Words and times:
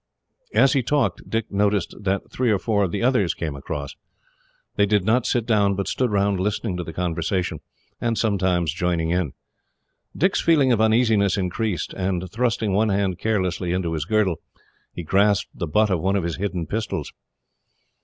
As 0.55 0.73
he 0.73 0.81
talked, 0.81 1.29
Dick 1.29 1.51
noticed 1.51 1.93
that 1.99 2.31
three 2.31 2.49
or 2.49 2.57
four 2.57 2.83
of 2.83 2.91
the 2.91 3.03
others 3.03 3.35
came 3.35 3.55
across. 3.55 3.95
They 4.75 4.87
did 4.87 5.05
not 5.05 5.27
sit 5.27 5.45
down, 5.45 5.75
but 5.75 5.87
stood 5.87 6.09
round 6.09 6.39
listening 6.39 6.75
to 6.77 6.83
the 6.83 6.91
conversation, 6.91 7.59
and 7.99 8.17
sometimes 8.17 8.73
joining 8.73 9.11
in. 9.11 9.33
Dick's 10.17 10.41
feeling 10.41 10.71
of 10.71 10.81
uneasiness 10.81 11.37
increased, 11.37 11.93
and 11.93 12.27
thrusting 12.31 12.73
one 12.73 12.89
hand 12.89 13.19
carelessly 13.19 13.73
into 13.73 13.93
his 13.93 14.05
girdle, 14.05 14.41
he 14.91 15.03
grasped 15.03 15.51
the 15.55 15.67
butt 15.67 15.91
of 15.91 16.01
one 16.01 16.15
of 16.15 16.23
his 16.23 16.37
hidden 16.37 16.65
pistols. 16.65 17.13